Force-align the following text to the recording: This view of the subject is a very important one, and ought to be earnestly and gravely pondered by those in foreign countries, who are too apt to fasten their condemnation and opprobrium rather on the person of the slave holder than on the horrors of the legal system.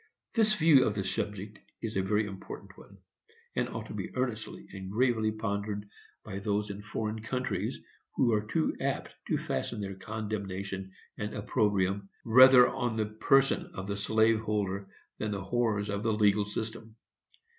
This 0.33 0.55
view 0.55 0.83
of 0.85 0.95
the 0.95 1.03
subject 1.03 1.59
is 1.79 1.95
a 1.95 2.01
very 2.01 2.25
important 2.25 2.75
one, 2.75 2.97
and 3.55 3.69
ought 3.69 3.85
to 3.85 3.93
be 3.93 4.09
earnestly 4.15 4.65
and 4.73 4.89
gravely 4.89 5.31
pondered 5.31 5.87
by 6.25 6.39
those 6.39 6.71
in 6.71 6.81
foreign 6.81 7.21
countries, 7.21 7.79
who 8.15 8.33
are 8.33 8.41
too 8.47 8.75
apt 8.81 9.13
to 9.27 9.37
fasten 9.37 9.79
their 9.79 9.93
condemnation 9.93 10.91
and 11.19 11.35
opprobrium 11.35 12.09
rather 12.25 12.67
on 12.67 12.97
the 12.97 13.05
person 13.05 13.67
of 13.75 13.85
the 13.85 13.95
slave 13.95 14.39
holder 14.39 14.87
than 15.19 15.27
on 15.35 15.39
the 15.39 15.43
horrors 15.45 15.87
of 15.91 16.01
the 16.01 16.13
legal 16.13 16.45
system. 16.45 16.95